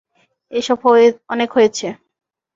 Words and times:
এসব 0.51 0.77
অনেক 1.29 1.49
হয়েছে। 1.53 1.87